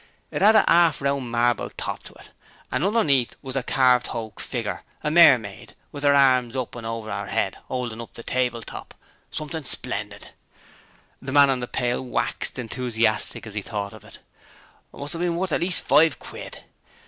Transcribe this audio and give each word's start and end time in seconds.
It 0.31 0.41
'ad 0.41 0.55
a 0.55 0.63
'arf 0.65 0.99
round 0.99 1.29
marble 1.31 1.69
top 1.77 2.01
to 2.05 2.13
it, 2.15 2.31
and 2.71 2.83
underneath 2.83 3.35
was 3.43 3.55
a 3.55 3.61
carved 3.61 4.07
hoak 4.07 4.39
figger, 4.39 4.81
a 5.03 5.11
mermaid, 5.11 5.75
with 5.91 6.03
'er 6.03 6.15
arms 6.15 6.55
up 6.55 6.75
over 6.75 7.11
'er 7.11 7.27
'ead 7.29 7.57
'oldin' 7.69 8.01
up 8.01 8.15
the 8.15 8.23
table 8.23 8.63
top 8.63 8.95
something 9.29 9.63
splendid!' 9.63 10.31
The 11.21 11.31
man 11.31 11.51
on 11.51 11.59
the 11.59 11.67
pail 11.67 12.03
waxed 12.03 12.57
enthusiastic 12.57 13.45
as 13.45 13.53
he 13.53 13.61
thought 13.61 13.93
of 13.93 14.03
it. 14.03 14.17
'Must 14.91 15.13
'ave 15.13 15.23
been 15.25 15.35
worth 15.35 15.51
at 15.51 15.61
least 15.61 15.87
five 15.87 16.17
quid. 16.17 16.63